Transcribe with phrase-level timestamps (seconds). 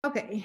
[0.00, 0.42] Oké.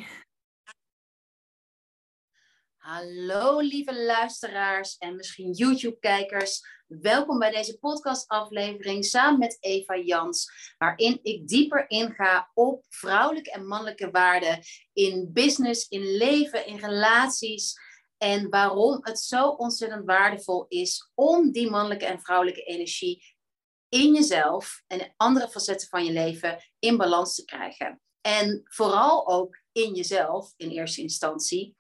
[2.76, 6.62] Hallo lieve luisteraars en misschien YouTube-kijkers.
[6.88, 13.68] Welkom bij deze podcastaflevering samen met Eva Jans, waarin ik dieper inga op vrouwelijke en
[13.68, 14.60] mannelijke waarden
[14.94, 17.74] in business, in leven, in relaties
[18.18, 23.36] en waarom het zo ontzettend waardevol is om die mannelijke en vrouwelijke energie
[23.90, 28.03] in jezelf en andere facetten van je leven in balans te krijgen.
[28.26, 31.76] En vooral ook in jezelf in eerste instantie.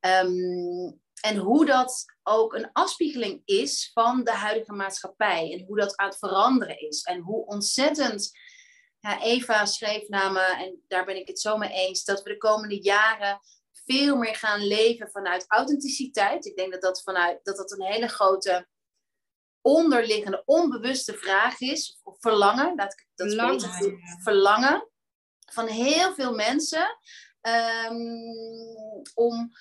[0.00, 5.52] Ehm, en hoe dat ook een afspiegeling is van de huidige maatschappij.
[5.52, 7.02] En hoe dat aan het veranderen is.
[7.02, 8.30] En hoe ontzettend.
[9.00, 12.36] Ja, Eva schreef namen, en daar ben ik het zo mee eens, dat we de
[12.36, 13.40] komende jaren
[13.72, 16.46] veel meer gaan leven vanuit authenticiteit.
[16.46, 18.68] Ik denk dat dat, vanuit, dat, dat een hele grote
[19.60, 22.00] onderliggende, onbewuste vraag is.
[22.02, 24.91] Of verlangen, laat ik dat verlangen, verlangen
[25.52, 26.98] van heel veel mensen.
[27.90, 29.52] Um, om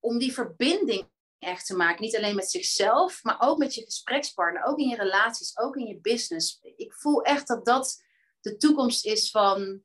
[0.00, 2.02] om die verbinding echt te maken.
[2.02, 4.64] Niet alleen met zichzelf, maar ook met je gesprekspartner.
[4.64, 6.58] Ook in je relaties, ook in je business.
[6.76, 8.02] Ik voel echt dat dat
[8.40, 9.82] de toekomst is van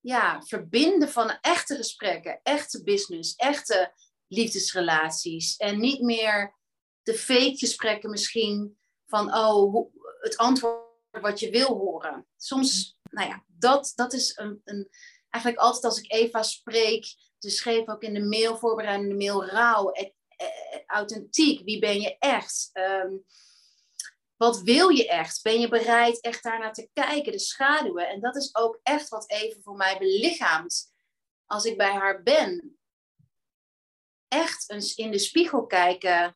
[0.00, 3.92] ja, verbinden van echte gesprekken, echte business, echte
[4.26, 5.56] liefdesrelaties.
[5.56, 6.56] En niet meer
[7.02, 12.26] de fake gesprekken misschien van, oh, het antwoord wat je wil horen.
[12.36, 14.88] Soms, nou ja, dat, dat is een, een,
[15.28, 17.04] eigenlijk altijd als ik Eva spreek,
[17.38, 21.64] ze schreef ook in de mail, voorbereidende mail, rauw, eh, eh, authentiek.
[21.64, 22.70] Wie ben je echt?
[22.72, 23.16] Ehm,
[24.36, 25.42] wat wil je echt?
[25.42, 28.08] Ben je bereid echt daarnaar te kijken, de schaduwen?
[28.08, 30.92] En dat is ook echt wat even voor mij belichaamt
[31.46, 32.78] als ik bij haar ben.
[34.28, 36.34] Echt eens in de spiegel kijken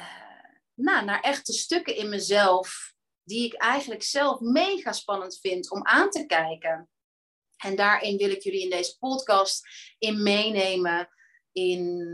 [0.00, 6.10] uh, naar echte stukken in mezelf die ik eigenlijk zelf mega spannend vind om aan
[6.10, 6.88] te kijken.
[7.56, 9.62] En daarin wil ik jullie in deze podcast
[9.98, 11.08] in meenemen
[11.52, 12.08] in,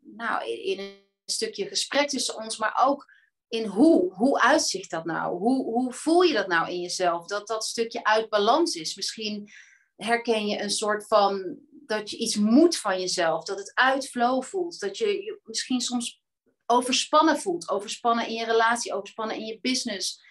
[0.00, 3.14] nou, in een stukje gesprek tussen ons, maar ook
[3.48, 4.14] in hoe.
[4.14, 5.38] Hoe uitzicht dat nou?
[5.38, 7.26] Hoe, hoe voel je dat nou in jezelf?
[7.26, 8.94] Dat dat stukje uit balans is.
[8.94, 9.50] Misschien
[9.96, 14.42] herken je een soort van dat je iets moet van jezelf, dat het uit flow
[14.42, 16.22] voelt, dat je je misschien soms
[16.66, 20.24] overspannen voelt, overspannen in je relatie, overspannen in je business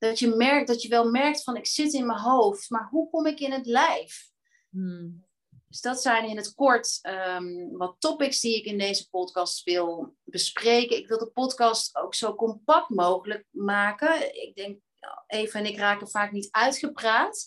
[0.00, 3.10] dat je merkt dat je wel merkt van ik zit in mijn hoofd, maar hoe
[3.10, 4.28] kom ik in het lijf?
[4.70, 5.28] Hmm.
[5.68, 10.16] Dus dat zijn in het kort um, wat topics die ik in deze podcast wil
[10.24, 10.96] bespreken.
[10.96, 14.42] Ik wil de podcast ook zo compact mogelijk maken.
[14.42, 14.80] Ik denk,
[15.26, 17.46] Eva en ik raken vaak niet uitgepraat.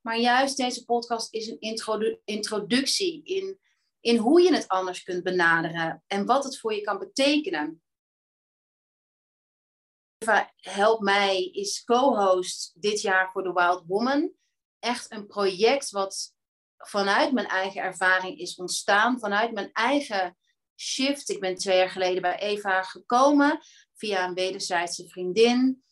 [0.00, 3.58] Maar juist deze podcast is een introdu introductie in,
[4.00, 7.82] in hoe je het anders kunt benaderen en wat het voor je kan betekenen.
[10.56, 14.32] Help Mij is co-host dit jaar voor The Wild Woman.
[14.78, 16.34] Echt een project wat
[16.76, 20.36] vanuit mijn eigen ervaring is ontstaan, vanuit mijn eigen
[20.76, 21.28] shift.
[21.28, 23.60] Ik ben twee jaar geleden bij Eva gekomen
[23.94, 25.82] via een wederzijdse vriendin,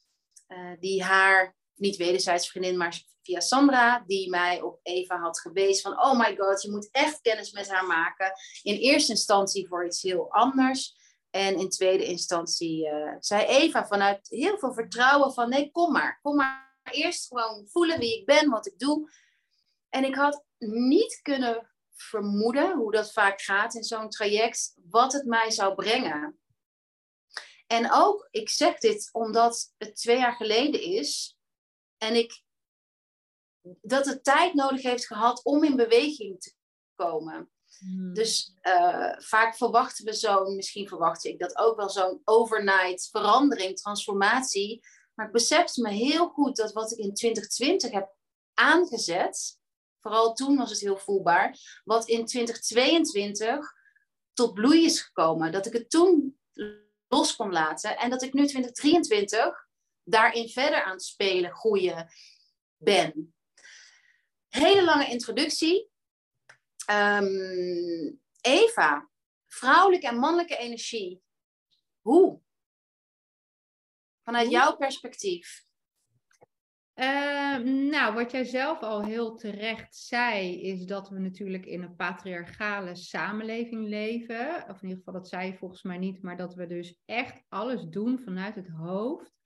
[0.49, 5.83] uh, die haar, niet wederzijdse vriendin, maar via Sandra, die mij op Eva had gewezen
[5.83, 8.33] van, oh my god, je moet echt kennis met haar maken.
[8.63, 10.99] In eerste instantie voor iets heel anders.
[11.31, 16.19] En in tweede instantie uh, zei Eva vanuit heel veel vertrouwen van nee, kom maar.
[16.23, 19.11] Kom maar eerst gewoon voelen wie ik ben, wat ik doe.
[19.89, 25.25] En ik had niet kunnen vermoeden hoe dat vaak gaat in zo'n traject, wat het
[25.25, 26.41] mij zou brengen.
[27.67, 31.37] En ook, ik zeg dit omdat het twee jaar geleden is
[31.99, 32.43] en ik
[33.63, 36.55] dat het tijd nodig heeft gehad om in beweging te
[36.95, 37.51] komen.
[37.81, 38.15] Hmm.
[38.15, 43.77] Dus uh, vaak verwachten we zo'n, misschien verwacht ik dat ook wel, zo'n overnight verandering,
[43.77, 44.81] transformatie.
[45.15, 48.15] Maar ik besefte me heel goed dat wat ik in 2020 heb
[48.55, 49.59] aangezet,
[50.01, 53.73] vooral toen was het heel voelbaar, wat in 2022
[54.33, 55.53] tot bloei is gekomen.
[55.53, 56.39] Dat ik het toen
[57.09, 59.69] los kon laten en dat ik nu 2023
[60.05, 62.09] daarin verder aan het spelen, groeien
[62.77, 63.35] ben.
[64.49, 65.90] Hele lange introductie.
[66.91, 69.11] Um, Eva,
[69.47, 71.23] vrouwelijke en mannelijke energie.
[72.01, 72.41] Hoe?
[74.23, 75.65] Vanuit jouw perspectief.
[76.95, 77.57] Uh,
[77.91, 82.95] nou, wat jij zelf al heel terecht zei, is dat we natuurlijk in een patriarchale
[82.95, 84.65] samenleving leven.
[84.69, 87.43] Of in ieder geval, dat zei je volgens mij niet, maar dat we dus echt
[87.49, 89.40] alles doen vanuit het hoofd.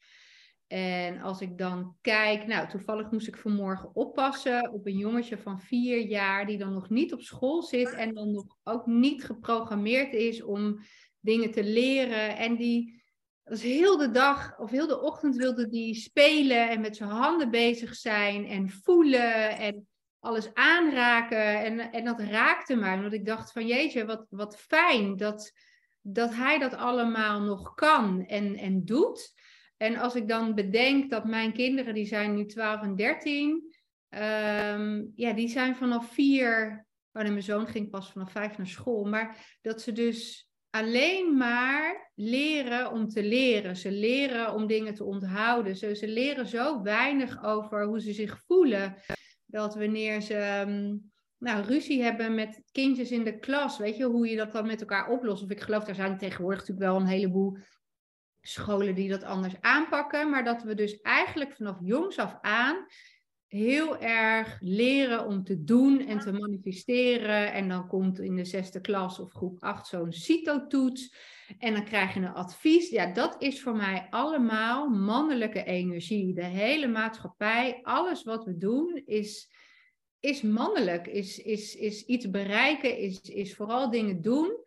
[0.74, 5.60] En als ik dan kijk, nou, toevallig moest ik vanmorgen oppassen op een jongetje van
[5.60, 10.12] vier jaar die dan nog niet op school zit en dan nog ook niet geprogrammeerd
[10.12, 10.78] is om
[11.20, 12.36] dingen te leren.
[12.36, 13.02] En die,
[13.44, 17.50] dus heel de dag of heel de ochtend wilde die spelen en met zijn handen
[17.50, 19.58] bezig zijn en voelen.
[19.58, 19.88] En
[20.18, 21.64] alles aanraken.
[21.64, 23.00] En, en dat raakte mij.
[23.00, 25.52] Want ik dacht van jeetje, wat, wat fijn dat,
[26.00, 29.32] dat hij dat allemaal nog kan en, en doet.
[29.76, 33.74] En als ik dan bedenk dat mijn kinderen, die zijn nu 12 en 13,
[34.10, 39.04] um, ja, die zijn vanaf vier, oh mijn zoon ging pas vanaf vijf naar school,
[39.04, 43.76] maar dat ze dus alleen maar leren om te leren.
[43.76, 45.76] Ze leren om dingen te onthouden.
[45.76, 48.96] Ze, ze leren zo weinig over hoe ze zich voelen.
[49.46, 50.96] Dat wanneer ze ehm,
[51.38, 54.80] nou, ruzie hebben met kindjes in de klas, weet je, hoe je dat dan met
[54.80, 55.42] elkaar oplost.
[55.42, 57.56] Of ik geloof, daar zijn tegenwoordig natuurlijk wel een heleboel
[58.46, 60.30] scholen die dat anders aanpakken.
[60.30, 62.86] Maar dat we dus eigenlijk vanaf jongs af aan
[63.54, 67.52] heel erg leren om te doen en te manifesteren.
[67.52, 71.14] En dan komt in de zesde klas of groep acht zo'n CITO-toets.
[71.58, 72.90] En dan krijg je een advies.
[72.90, 76.34] Ja, dat is voor mij allemaal mannelijke energie.
[76.34, 79.50] De hele maatschappij, alles wat we doen, is,
[80.20, 81.06] is mannelijk.
[81.06, 84.63] Is, is, is iets bereiken, is, is vooral dingen doen.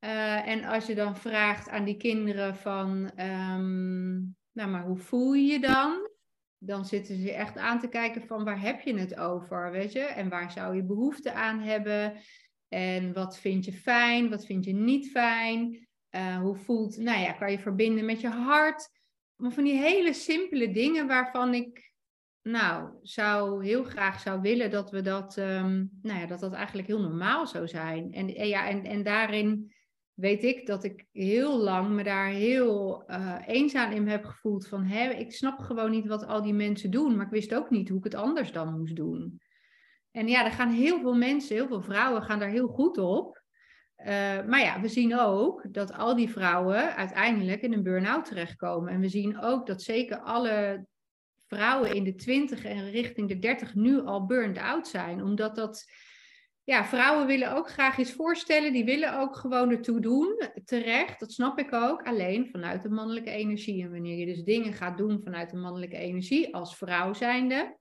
[0.00, 5.32] Uh, en als je dan vraagt aan die kinderen van, um, nou maar hoe voel
[5.32, 6.10] je je dan?
[6.58, 10.00] Dan zitten ze echt aan te kijken van waar heb je het over, weet je?
[10.00, 12.12] En waar zou je behoefte aan hebben?
[12.68, 15.88] En wat vind je fijn, wat vind je niet fijn?
[16.10, 18.88] Uh, hoe voelt, nou ja, kan je verbinden met je hart?
[19.36, 21.92] Van die hele simpele dingen waarvan ik,
[22.42, 26.88] nou, zou heel graag zou willen dat we dat, um, nou ja, dat dat eigenlijk
[26.88, 28.12] heel normaal zou zijn.
[28.12, 29.72] En ja, en, en daarin
[30.16, 34.68] weet ik dat ik heel lang me daar heel uh, eenzaam in heb gevoeld.
[34.68, 37.70] Van hè, ik snap gewoon niet wat al die mensen doen, maar ik wist ook
[37.70, 39.40] niet hoe ik het anders dan moest doen.
[40.10, 43.42] En ja, er gaan heel veel mensen, heel veel vrouwen gaan daar heel goed op.
[43.98, 44.06] Uh,
[44.46, 48.92] maar ja, we zien ook dat al die vrouwen uiteindelijk in een burn-out terechtkomen.
[48.92, 50.86] En we zien ook dat zeker alle
[51.46, 55.22] vrouwen in de 20 en richting de 30 nu al burned out zijn.
[55.22, 55.84] Omdat dat
[56.66, 58.72] ja, vrouwen willen ook graag iets voorstellen.
[58.72, 60.50] Die willen ook gewoon ertoe doen.
[60.64, 62.02] Terecht, dat snap ik ook.
[62.02, 63.82] Alleen vanuit de mannelijke energie.
[63.82, 67.78] En wanneer je dus dingen gaat doen vanuit de mannelijke energie, als vrouw zijnde,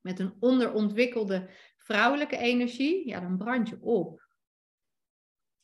[0.00, 4.28] met een onderontwikkelde vrouwelijke energie, ja, dan brand je op.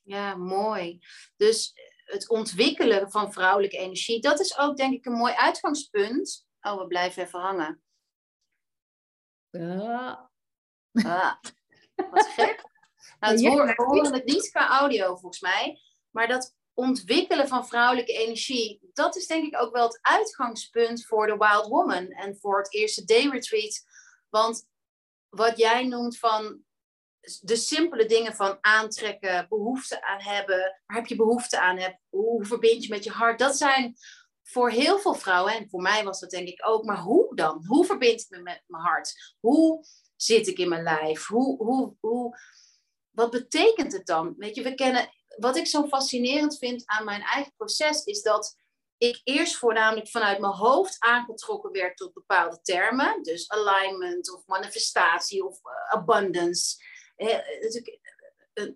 [0.02, 0.98] Ja, mooi.
[1.36, 1.72] Dus
[2.04, 6.46] het ontwikkelen van vrouwelijke energie, dat is ook denk ik een mooi uitgangspunt.
[6.60, 7.82] Oh, we blijven even hangen.
[10.92, 11.34] Ah.
[12.10, 12.64] Wat gek.
[13.20, 15.80] Nou, het we horen het niet qua audio volgens mij.
[16.10, 21.26] Maar dat ontwikkelen van vrouwelijke energie, dat is denk ik ook wel het uitgangspunt voor
[21.26, 23.84] de Wild Woman en voor het eerste day retreat.
[24.28, 24.66] Want
[25.28, 26.64] wat jij noemt van
[27.40, 32.44] de simpele dingen van aantrekken, behoefte aan hebben, waar heb je behoefte aan hebt, hoe
[32.44, 33.96] verbind je met je hart, dat zijn
[34.42, 37.64] voor heel veel vrouwen, en voor mij was dat denk ik ook, maar hoe dan?
[37.66, 39.34] Hoe verbind ik me met mijn hart?
[39.40, 39.84] Hoe
[40.16, 41.26] zit ik in mijn lijf?
[41.26, 42.38] Hoe, hoe, hoe,
[43.10, 44.34] wat betekent het dan?
[44.36, 48.56] Weet je, we kennen, wat ik zo fascinerend vind aan mijn eigen proces is dat
[48.98, 53.22] ik eerst voornamelijk vanuit mijn hoofd aangetrokken werd tot bepaalde termen.
[53.22, 56.76] Dus alignment of manifestatie of uh, abundance.
[57.16, 57.38] Eh,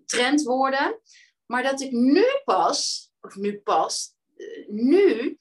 [0.05, 1.01] trendwoorden.
[1.45, 5.39] Maar dat ik nu pas, of nu pas, uh, nu,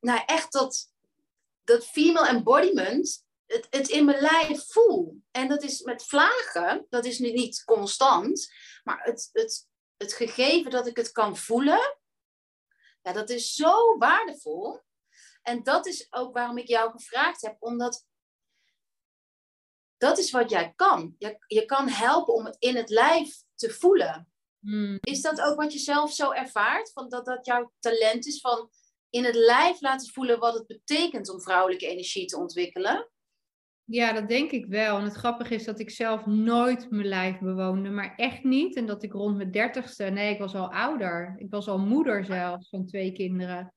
[0.00, 0.92] nou echt dat,
[1.64, 5.22] dat female embodiment het, het in mijn lijf voel.
[5.30, 8.52] En dat is met vlagen, dat is nu niet constant,
[8.82, 11.98] maar het, het, het gegeven dat ik het kan voelen,
[13.04, 14.80] ja, dat is zo waardevol.
[15.42, 18.06] En dat is ook waarom ik jou gevraagd heb, omdat
[19.96, 21.14] dat is wat jij kan.
[21.18, 24.32] Je, je kan helpen om het in het lijf te voelen.
[24.60, 24.98] Hmm.
[25.00, 26.92] Is dat ook wat je zelf zo ervaart?
[26.92, 28.70] Van dat dat jouw talent is van
[29.10, 33.10] in het lijf laten voelen wat het betekent om vrouwelijke energie te ontwikkelen?
[33.86, 34.98] Ja, dat denk ik wel.
[34.98, 38.76] En het grappige is dat ik zelf nooit mijn lijf bewoonde, maar echt niet.
[38.76, 41.34] En dat ik rond mijn dertigste, nee, ik was al ouder.
[41.38, 43.74] Ik was al moeder zelfs van twee kinderen.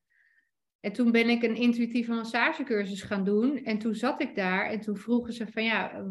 [0.79, 3.63] En toen ben ik een intuïtieve massagecursus gaan doen.
[3.63, 6.05] En toen zat ik daar en toen vroegen ze van ja,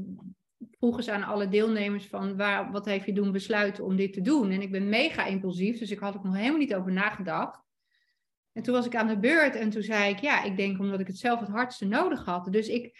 [0.70, 4.20] vroegen ze aan alle deelnemers van waar, wat heeft je doen besluiten om dit te
[4.20, 4.50] doen?
[4.50, 7.64] En ik ben mega impulsief, dus ik had er nog helemaal niet over nagedacht.
[8.52, 11.00] En toen was ik aan de beurt en toen zei ik ja, ik denk omdat
[11.00, 12.52] ik het zelf het hardste nodig had.
[12.52, 12.98] Dus ik,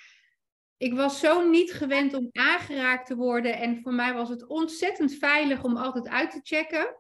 [0.77, 3.57] ik was zo niet gewend om aangeraakt te worden.
[3.59, 6.97] En voor mij was het ontzettend veilig om altijd uit te checken.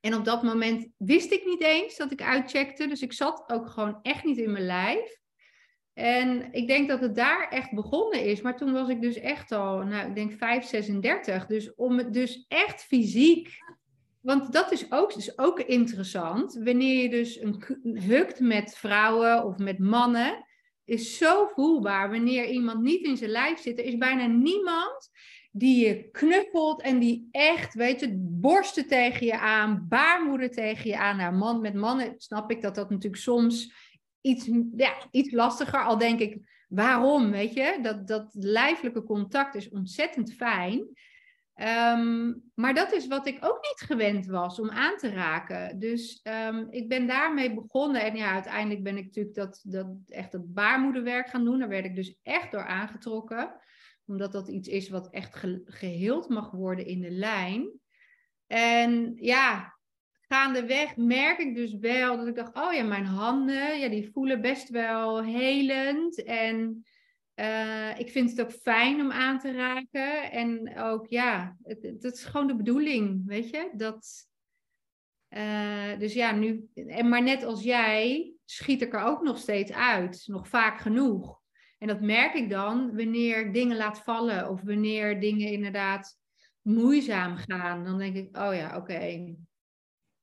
[0.00, 2.86] En op dat moment wist ik niet eens dat ik uitcheckte.
[2.86, 5.20] Dus ik zat ook gewoon echt niet in mijn lijf.
[5.92, 8.40] En ik denk dat het daar echt begonnen is.
[8.40, 11.46] Maar toen was ik dus echt al, nou, ik denk 5, 36.
[11.46, 13.50] Dus om het dus echt fysiek.
[14.20, 16.54] Want dat is ook, is ook interessant.
[16.54, 17.62] Wanneer je dus een,
[18.00, 20.46] hukt met vrouwen of met mannen
[20.88, 23.78] is zo voelbaar wanneer iemand niet in zijn lijf zit.
[23.78, 25.10] Er is bijna niemand
[25.52, 30.98] die je knuffelt en die echt, weet je, borsten tegen je aan, baarmoeder tegen je
[30.98, 31.16] aan.
[31.16, 33.72] Nou, man met mannen snap ik dat dat natuurlijk soms
[34.20, 37.78] iets, ja, iets lastiger, al denk ik, waarom, weet je?
[37.82, 40.88] Dat, dat lijfelijke contact is ontzettend fijn.
[41.58, 45.78] Ehm, maar dat is wat ik ook niet gewend was om aan te raken.
[45.78, 48.02] Dus ehm, ik ben daarmee begonnen.
[48.02, 51.58] En ja, uiteindelijk ben ik natuurlijk dat, dat, echt dat baarmoederwerk gaan doen.
[51.58, 53.54] Daar werd ik dus echt door aangetrokken.
[54.06, 57.70] Omdat dat iets is wat echt geheeld mag worden in de lijn.
[58.46, 59.78] En ja,
[60.20, 64.40] gaandeweg merk ik dus wel dat ik dacht, oh ja, mijn handen, ja, die voelen
[64.40, 66.22] best wel helend.
[66.22, 66.84] En
[67.40, 70.30] uh, ik vind het ook fijn om aan te raken.
[70.30, 73.70] En ook, ja, het is gewoon de bedoeling, weet je?
[73.72, 74.26] Dat,
[75.30, 79.72] uh, dus ja, nu, en maar net als jij, schiet ik er ook nog steeds
[79.72, 80.24] uit.
[80.26, 81.40] Nog vaak genoeg.
[81.78, 84.48] En dat merk ik dan wanneer ik dingen laat vallen.
[84.48, 86.18] Of wanneer dingen inderdaad
[86.62, 87.84] moeizaam gaan.
[87.84, 89.34] Dan denk ik, oh ja, oké.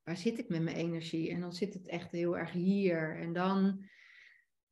[0.02, 1.30] waar zit ik met mijn energie?
[1.30, 3.18] En dan zit het echt heel erg hier.
[3.20, 3.84] En dan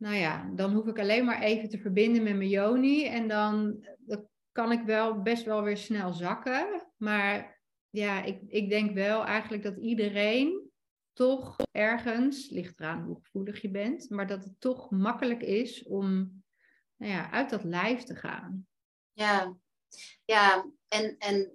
[0.04, 3.06] nou ja, dan hoef ik alleen maar even te verbinden met mijn yoni.
[3.06, 3.84] En dan,
[4.52, 6.92] kan ik wel best wel weer snel zakken.
[6.96, 10.70] Maar ja, ik, ik denk wel eigenlijk dat iedereen
[11.12, 16.32] toch ergens, ligt eraan hoe gevoelig je bent, maar dat het toch makkelijk is om
[16.96, 18.66] nou ja, uit dat lijf te gaan.
[19.12, 19.56] Ja,
[20.24, 21.52] ja en, en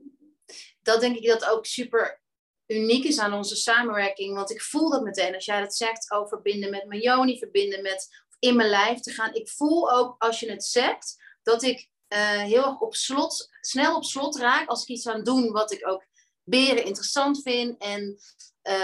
[0.82, 2.22] dat denk ik dat ook super
[2.65, 4.36] uniek is aan onze samenwerking.
[4.36, 7.82] Want ik voel dat meteen als jij dat zegt over verbinden met mijn yoni, verbinden
[7.82, 9.34] met in mijn lijf te gaan.
[9.34, 13.96] Ik voel ook als je het zegt dat ik uh, heel erg op slot, snel
[13.96, 16.05] op slot raak als ik iets aan doen wat ik ook
[16.43, 17.77] beren interessant vind.
[17.77, 18.19] En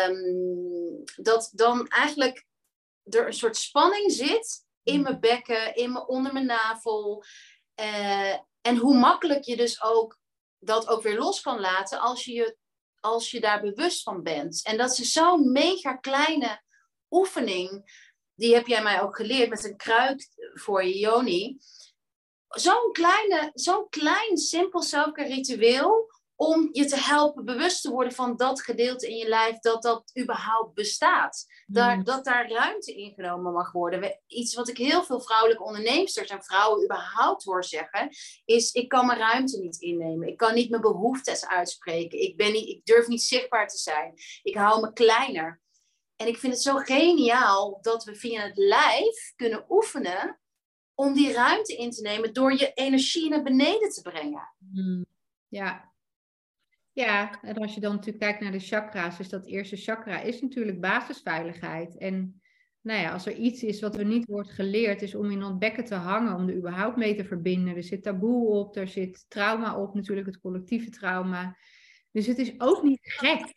[0.09, 2.45] um, dat dan eigenlijk
[3.03, 7.23] er een soort spanning zit in mijn bekken, in mijn, onder mijn navel.
[7.79, 10.19] Uh, en hoe makkelijk je dus ook
[10.59, 12.57] dat ook weer los kan laten als je, je,
[12.99, 14.63] als je daar bewust van bent.
[14.63, 16.61] En dat is zo'n mega kleine
[17.09, 17.83] oefening
[18.35, 21.57] die heb jij mij ook geleerd met een kruid voor je yoni.
[22.47, 28.37] Zo'n kleine, zo'n klein, simpel selfcare ritueel om je te helpen bewust te worden van
[28.37, 31.45] dat gedeelte in je lijf, dat dat überhaupt bestaat.
[31.65, 32.03] Daar, mm.
[32.03, 34.19] Dat daar ruimte ingenomen mag worden.
[34.27, 38.09] Iets wat ik heel veel vrouwelijke onderneemsters en vrouwen überhaupt hoor zeggen,
[38.45, 40.27] is ik kan mijn ruimte niet innemen.
[40.27, 42.21] Ik kan niet mijn behoeftes uitspreken.
[42.21, 44.13] Ik, ben niet, ik durf niet zichtbaar te zijn.
[44.43, 45.63] Ik hou me kleiner.
[46.15, 50.39] En ik vind het zo geniaal dat we via het lijf kunnen oefenen
[50.93, 54.53] om die ruimte in te nemen door je energie naar beneden te brengen.
[54.73, 55.05] Hmm.
[55.47, 55.93] Ja.
[56.91, 60.41] Ja, en als je dan natuurlijk kijkt naar de chakra's, dus dat eerste chakra is
[60.41, 61.97] natuurlijk basisveiligheid.
[61.97, 62.41] En
[62.81, 65.59] nou ja, als er iets is wat er niet wordt geleerd, is om in dat
[65.59, 67.75] bekken te hangen, om er überhaupt mee te verbinden.
[67.75, 71.57] Er zit taboe op, er zit trauma op, natuurlijk het collectieve trauma.
[72.11, 73.53] Dus het is ook niet gek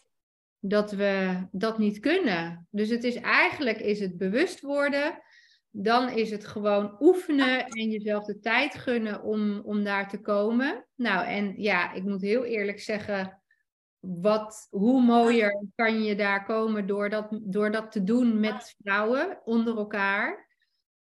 [0.60, 2.66] dat we dat niet kunnen.
[2.70, 5.22] Dus het is eigenlijk is het bewust worden.
[5.70, 10.86] Dan is het gewoon oefenen en jezelf de tijd gunnen om, om daar te komen.
[10.94, 13.42] Nou, en ja, ik moet heel eerlijk zeggen,
[13.98, 19.40] wat, hoe mooier kan je daar komen door dat, door dat te doen met vrouwen
[19.44, 20.48] onder elkaar.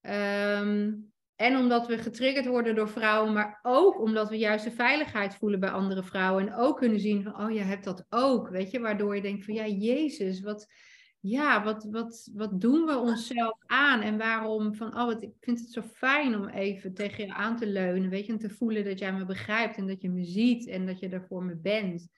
[0.00, 5.34] Um, en omdat we getriggerd worden door vrouwen, maar ook omdat we juist de veiligheid
[5.34, 6.46] voelen bij andere vrouwen.
[6.46, 8.48] En ook kunnen zien van, oh, je hebt dat ook.
[8.48, 10.72] Weet je, waardoor je denkt van, ja, Jezus, wat,
[11.20, 14.00] ja, wat, wat, wat doen we onszelf aan?
[14.00, 17.56] En waarom van, oh, wat, ik vind het zo fijn om even tegen je aan
[17.56, 18.10] te leunen.
[18.10, 20.86] Weet je, en te voelen dat jij me begrijpt en dat je me ziet en
[20.86, 22.08] dat je er voor me bent.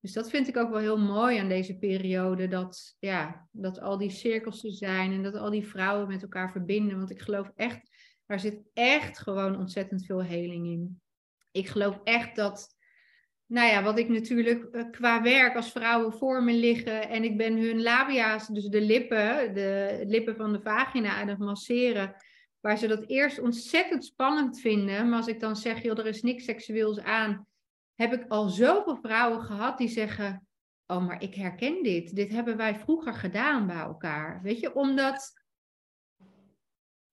[0.00, 2.48] Dus dat vind ik ook wel heel mooi aan deze periode.
[2.48, 6.50] Dat, ja, dat al die cirkels er zijn en dat al die vrouwen met elkaar
[6.50, 6.96] verbinden.
[6.96, 7.93] Want ik geloof echt
[8.26, 11.00] daar zit echt gewoon ontzettend veel heling in.
[11.50, 12.76] Ik geloof echt dat,
[13.46, 17.36] nou ja, wat ik natuurlijk eh, qua werk als vrouwen voor me liggen en ik
[17.36, 22.14] ben hun labia's, dus de lippen, de lippen van de vagina aan het masseren,
[22.60, 25.08] waar ze dat eerst ontzettend spannend vinden.
[25.08, 27.46] Maar als ik dan zeg, joh, er is niks seksueels aan,
[27.94, 30.46] heb ik al zoveel vrouwen gehad die zeggen,
[30.86, 32.16] oh, maar ik herken dit.
[32.16, 34.42] Dit hebben wij vroeger gedaan bij elkaar.
[34.42, 35.43] Weet je, omdat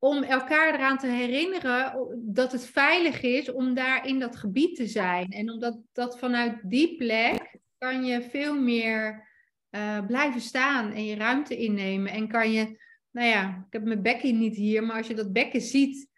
[0.03, 4.87] om elkaar eraan te herinneren dat het veilig is om daar in dat gebied te
[4.87, 5.29] zijn.
[5.29, 9.27] En omdat dat vanuit die plek kan je veel meer
[9.71, 12.11] uh, blijven staan en je ruimte innemen.
[12.11, 12.79] En kan je,
[13.11, 16.09] nou ja, ik heb mijn bekken niet hier, maar als je dat bekken ziet,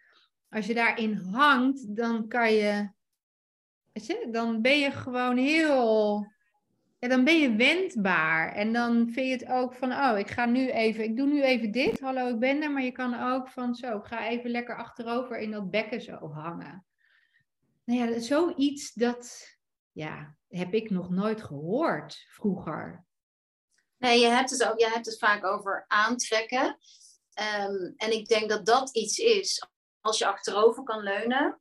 [0.48, 2.88] als je daarin hangt, dan kan je,
[3.92, 6.32] weet je, dan ben je gewoon heel
[7.08, 8.52] dan ben je wendbaar.
[8.52, 11.42] En dan vind je het ook van, oh, ik ga nu even, ik doe nu
[11.42, 12.00] even dit.
[12.00, 12.70] Hallo, ik ben er.
[12.70, 16.32] Maar je kan ook van, zo, ik ga even lekker achterover in dat bekken zo
[16.32, 16.86] hangen.
[17.84, 19.56] nou ja, zoiets dat
[19.92, 23.04] ja, heb ik nog nooit gehoord vroeger.
[23.98, 26.78] Nee, je hebt het, ook, je hebt het vaak over aantrekken.
[27.34, 29.66] Ehm, en ik denk dat dat iets is,
[30.00, 31.60] als je achterover kan leunen,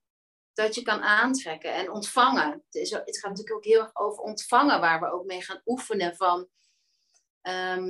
[0.54, 2.52] dat je kan aantrekken en ontvangen.
[2.52, 5.62] Het, is, het gaat natuurlijk ook heel erg over ontvangen, waar we ook mee gaan
[5.66, 6.48] oefenen van
[7.42, 7.84] ehm,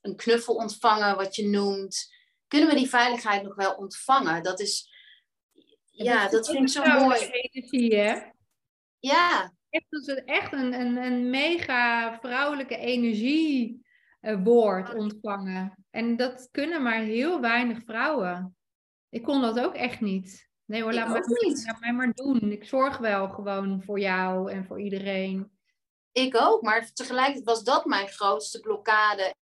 [0.00, 2.12] een knuffel ontvangen, wat je noemt.
[2.48, 4.42] Kunnen we die veiligheid nog wel ontvangen?
[4.42, 4.88] Dat is,
[5.90, 7.20] ja, dat, vind ik zo mooi.
[7.20, 8.22] Energie, hè?
[8.98, 9.52] Ja.
[9.74, 15.84] Echt, dat is echt een, een, een mega vrouwelijke energiewoord ontvangen.
[15.90, 18.56] En dat kunnen maar heel weinig vrouwen.
[19.08, 20.48] Ik kon dat ook echt niet.
[20.64, 22.52] Nee hoor, laat mij, laat mij, maar doen.
[22.52, 25.58] Ik zorg wel gewoon voor jou en voor iedereen.
[26.12, 29.34] Ik ook, maar tegelijkertijd was dat mijn grootste blokkade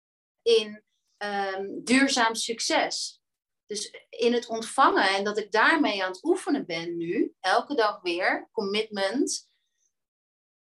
[0.43, 0.83] in
[1.17, 3.21] ehm, duurzaam succes.
[3.67, 8.01] Dus in het ontvangen en dat ik daarmee aan het oefenen ben nu, elke dag
[8.01, 9.51] weer, commitment.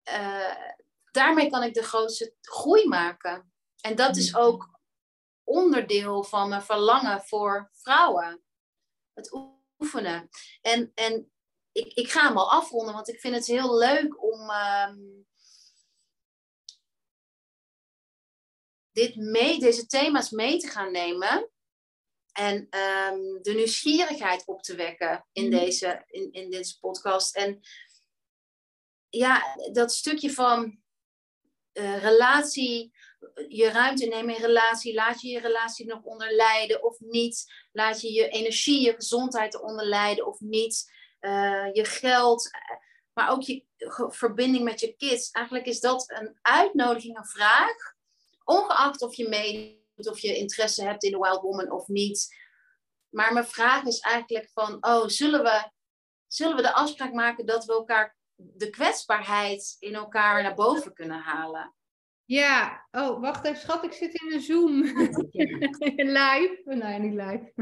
[0.09, 0.55] Uh,
[1.11, 3.51] daarmee kan ik de grootste groei maken.
[3.81, 4.79] En dat is ook
[5.43, 8.41] onderdeel van mijn verlangen voor vrouwen.
[9.13, 9.31] Het
[9.79, 10.29] oefenen.
[10.61, 11.31] En, en
[11.71, 14.97] ik, ik ga hem al afronden, want ik vind het heel leuk om ehm,
[18.91, 21.49] dit mee, deze thema's mee te gaan nemen.
[22.31, 25.59] En ehm, de nieuwsgierigheid op te wekken in, mhm.
[25.59, 27.35] deze, in, in deze podcast.
[27.35, 27.59] En
[29.09, 30.79] ja, dat stukje van
[31.73, 32.97] uh, relatie,
[33.47, 34.93] je ruimte nemen in relatie.
[34.93, 37.53] Laat je je relatie nog onder lijden of niet?
[37.71, 40.91] Laat je je energie, je gezondheid eronder lijden of niet?
[41.21, 42.49] Uh, je geld,
[43.13, 43.65] maar ook je
[44.07, 45.31] verbinding met je kids.
[45.31, 47.75] Eigenlijk is dat een uitnodiging, een vraag.
[48.43, 52.37] Ongeacht of je meedoet of je interesse hebt in de Wild Woman of niet.
[53.09, 55.71] Maar mijn vraag is eigenlijk van, oh, zullen we,
[56.27, 61.19] zullen we de afspraak maken dat we elkaar de kwetsbaarheid in elkaar naar boven kunnen
[61.19, 61.73] halen?
[62.29, 64.81] Ja, oh, wacht even, schat, ik zit in een Zoom.
[66.19, 66.61] live?
[66.63, 67.53] Nee, niet live.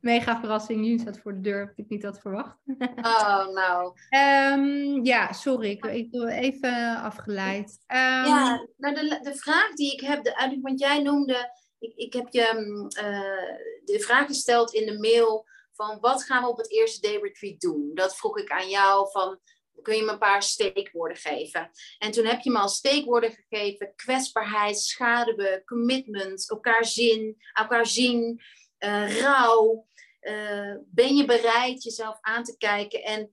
[0.00, 2.56] Mega verrassing, jullie staat voor de deur, heb ik niet had verwacht.
[2.96, 3.92] oh, nou.
[4.10, 7.68] Um, ja, sorry, ik, ik even afgeleid.
[7.86, 12.12] Um, ja, nou de, de vraag die ik heb, de, want jij noemde, ik, ik
[12.12, 12.54] heb je
[13.02, 17.18] uh, de vraag gesteld in de mail van wat gaan we op het eerste day
[17.22, 17.90] retreat doen?
[17.94, 19.40] Dat vroeg ik aan jou van
[19.82, 21.70] kun je me een paar steekwoorden geven.
[21.98, 28.40] En toen heb je me al steekwoorden gegeven: kwetsbaarheid, schaduwen, commitment, elkaar zien, elkaar zien,
[28.78, 29.88] uh, rouw.
[30.20, 33.02] Uh, ben je bereid jezelf aan te kijken?
[33.02, 33.30] En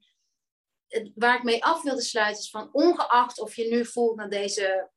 [1.16, 4.90] waar ik mee af wilde sluiten is van ongeacht of je nu voelt naar deze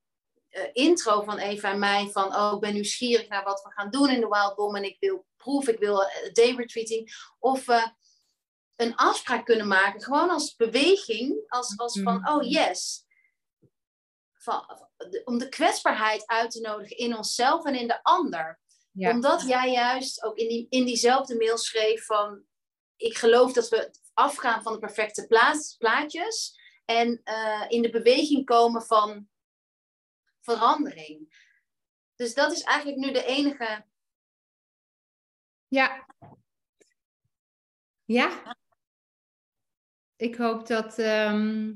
[0.51, 3.91] uh, intro van Eva en mij van oh ik ben nieuwsgierig naar wat we gaan
[3.91, 7.67] doen in de Wild Bomb en ik wil proeven, ik wil day retreating of
[8.81, 12.33] een afspraak kunnen maken, gewoon als beweging, als, als van, mhm.
[12.33, 13.05] oh yes.
[14.33, 14.89] Van,
[15.25, 18.61] om de kwetsbaarheid uit te nodigen in onszelf en in de ander.
[18.93, 22.45] Omdat jij juist ook in, die, in diezelfde mail schreef van,
[22.97, 28.45] ik geloof dat we afgaan van de perfecte plaats, plaatjes en uh, in de beweging
[28.45, 29.29] komen van
[30.41, 31.49] verandering.
[32.15, 33.85] Dus dat is eigenlijk nu de enige.
[35.69, 36.07] Ja.
[38.05, 38.57] Ja,
[40.21, 41.73] ik hoop dat, ehm,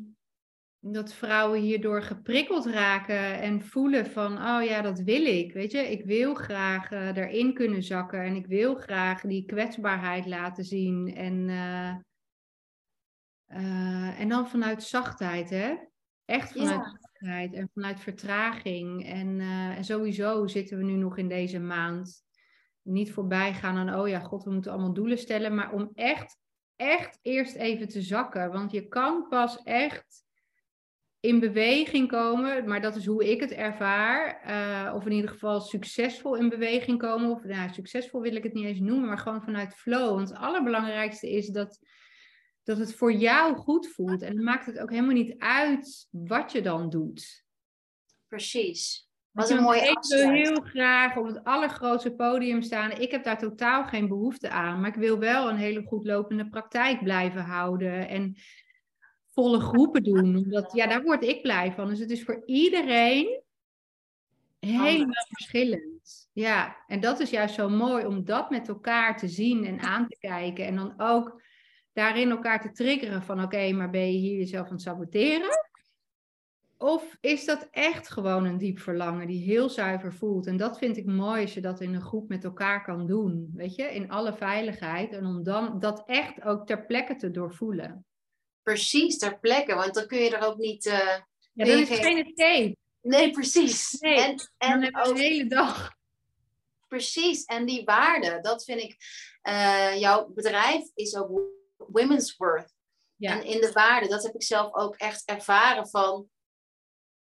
[0.78, 5.52] dat vrouwen hierdoor geprikkeld raken en voelen van, oh ja, dat wil ik.
[5.52, 10.26] Weet je, ik wil graag uh, erin kunnen zakken en ik wil graag die kwetsbaarheid
[10.26, 11.14] laten zien.
[11.14, 11.94] En, uh,
[13.61, 15.74] uh, en dan vanuit zachtheid, hè?
[16.24, 19.07] Echt vanuit zachtheid en vanuit vertraging.
[19.07, 19.40] En,
[19.76, 22.22] en sowieso zitten we nu nog in deze maand
[22.83, 26.42] niet voorbij gaan aan, oh ja, god, we moeten allemaal doelen stellen, maar om echt
[26.76, 28.52] echt eerst even te zakken.
[28.52, 30.24] Want je kan pas echt
[31.20, 34.42] in beweging komen, maar dat is hoe ik het ervaar.
[34.46, 37.30] Uh, of in ieder geval succesvol in beweging komen.
[37.30, 40.14] Of nou, succesvol wil ik het niet eens noemen, maar gewoon vanuit flow.
[40.14, 41.78] Want het allerbelangrijkste is dat,
[42.62, 44.22] dat het voor jou goed voelt.
[44.22, 47.44] En dan maakt het ook helemaal niet uit wat je dan doet.
[48.28, 49.08] Precies.
[49.35, 52.90] Wat een mooie Ik wil heel graag op het allergrootste podium staan.
[52.90, 54.81] Ik heb daar totaal geen behoefte aan.
[54.81, 58.09] Maar ik wil wel een hele goed lopende praktijk blijven houden.
[58.09, 58.37] En
[59.33, 60.37] volle groepen doen.
[60.37, 61.88] Omdat, ja, daar word ik blij van.
[61.88, 63.42] Dus het is voor iedereen
[64.61, 66.29] helemaal verschillend.
[66.33, 70.07] Ja, en dat is juist zo mooi om dat met elkaar te zien en aan
[70.09, 70.66] te kijken.
[70.66, 71.42] En dan ook
[71.92, 75.73] daarin elkaar te triggeren van oké, maar ben je hier jezelf aan het saboteren?
[76.85, 80.47] Of is dat echt gewoon een diep verlangen die heel zuiver voelt?
[80.47, 83.51] En dat vind ik mooi als je dat in een groep met elkaar kan doen,
[83.55, 85.12] weet je, in alle veiligheid.
[85.12, 88.07] En om dan dat echt ook ter plekke te doorvoelen.
[88.62, 90.87] Precies, ter plekke, want dan kun je er ook niet.
[90.87, 90.92] Uh,
[91.53, 92.77] ja, dan is geen.
[93.01, 94.01] Nee, precies.
[94.01, 95.16] Nee, en, en ook...
[95.16, 95.92] de hele dag.
[96.88, 98.97] Precies, en die waarde, dat vind ik.
[99.42, 101.40] Uh, jouw bedrijf is ook
[101.77, 102.75] Women's Worth.
[103.16, 103.31] Ja.
[103.31, 106.29] En in de waarde, dat heb ik zelf ook echt ervaren van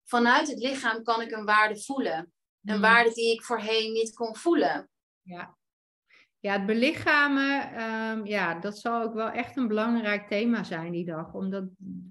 [0.05, 2.33] vanuit het lichaam kan ik een waarde voelen.
[2.65, 2.81] Een mm.
[2.81, 4.89] waarde die ik voorheen niet kon voelen.
[5.23, 5.57] Ja,
[6.41, 11.05] ja het belichamen, um, ja, dat zal ook wel echt een belangrijk thema zijn die
[11.05, 11.33] dag.
[11.33, 11.65] Omdat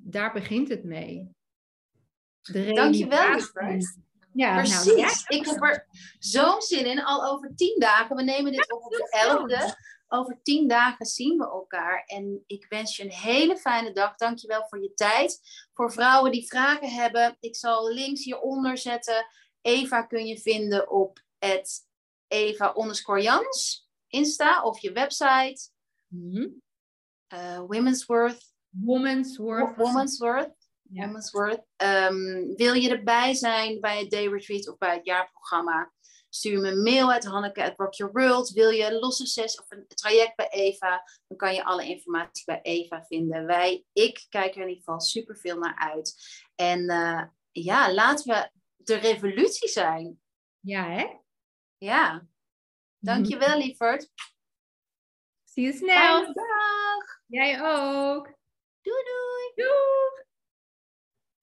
[0.03, 1.29] daar begint het mee.
[2.51, 4.01] Dankjewel, Lieverd.
[4.33, 5.23] Ja, nou, Precies.
[5.27, 5.87] ik heb er
[6.19, 7.03] zo'n zin in.
[7.03, 8.15] Al over tien dagen.
[8.15, 9.91] We nemen dit op op de 11e.
[10.15, 12.03] Over tien dagen zien we elkaar.
[12.05, 14.15] En ik wens je een hele fijne dag.
[14.15, 15.39] Dankjewel voor je tijd.
[15.73, 19.25] Voor vrouwen die vragen hebben, ik zal links hieronder zetten.
[19.61, 21.87] Eva kun je vinden op het
[22.27, 22.73] Eva
[23.17, 25.69] Jans, Insta of je website.
[26.07, 26.61] Mm
[27.67, 28.53] Women's Worth.
[28.69, 29.75] Women's Worth.
[29.75, 30.53] Women's Worth.
[30.81, 31.63] Women's Worth.
[31.77, 35.92] Um, wil je erbij zijn bij het Day Retreat of bij het jaarprogramma?
[36.35, 38.49] Stuur me een mail uit Hanneke at Rock Your World.
[38.49, 41.03] Wil je een losse sessie of een traject bij Eva?
[41.27, 43.45] Dan kan je alle informatie bij Eva vinden.
[43.45, 46.15] Wij, ik kijk er in ieder geval super veel naar uit.
[46.55, 50.21] En uh, ja, laten we de revolutie zijn.
[50.59, 51.07] Ja, hè?
[51.77, 52.27] Ja.
[52.97, 54.09] Dankjewel, lieverd.
[55.43, 56.33] Zie je snel.
[56.33, 57.21] dag.
[57.25, 58.25] Jij ook.
[58.81, 59.51] Doei, doei.
[59.55, 60.25] Doei.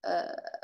[0.01, 0.60] Uh...